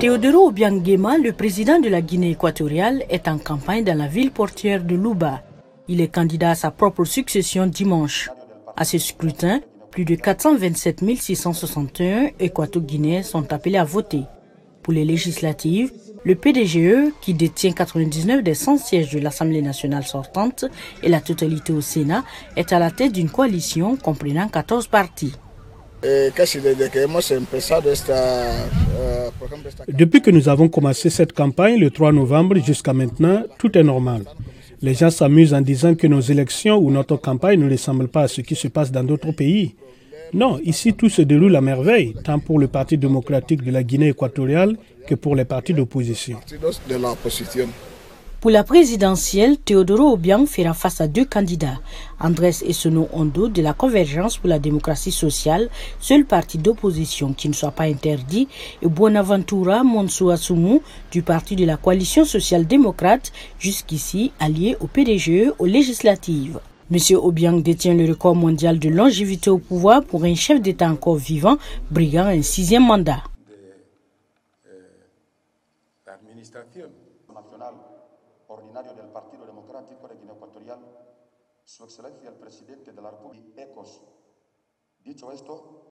[0.00, 4.84] Teodoro Obiangema, le président de la Guinée équatoriale, est en campagne dans la ville portière
[4.84, 5.42] de Luba.
[5.88, 8.30] Il est candidat à sa propre succession dimanche.
[8.76, 14.22] À ce scrutin, plus de 427 661 équato-guinéens sont appelés à voter.
[14.84, 15.90] Pour les législatives,
[16.22, 20.64] le PDGE, qui détient 99 des 100 sièges de l'Assemblée nationale sortante
[21.02, 22.22] et la totalité au Sénat,
[22.54, 25.32] est à la tête d'une coalition comprenant 14 partis.
[29.88, 34.22] Depuis que nous avons commencé cette campagne le 3 novembre jusqu'à maintenant, tout est normal.
[34.80, 38.28] Les gens s'amusent en disant que nos élections ou notre campagne ne ressemblent pas à
[38.28, 39.74] ce qui se passe dans d'autres pays.
[40.32, 44.08] Non, ici tout se déroule à merveille, tant pour le Parti démocratique de la Guinée
[44.08, 44.76] équatoriale
[45.06, 46.38] que pour les partis d'opposition.
[48.40, 51.80] Pour la présidentielle, Teodoro Obiang fera face à deux candidats.
[52.20, 57.52] Andrés Essono Ondo de la Convergence pour la démocratie sociale, seul parti d'opposition qui ne
[57.52, 58.46] soit pas interdit,
[58.80, 66.60] et Buenaventura Monsuasumu du parti de la coalition social-démocrate, jusqu'ici allié au PDGE aux législatives.
[66.90, 71.16] Monsieur Obiang détient le record mondial de longévité au pouvoir pour un chef d'État encore
[71.16, 71.56] vivant,
[71.90, 73.24] briguant un sixième mandat.
[78.48, 80.80] Ordinario del Partido Democrático de Guinea Ecuatorial,
[81.64, 84.00] Su Excelencia el Presidente de la República, ECOS.
[85.00, 85.84] Dicho esto,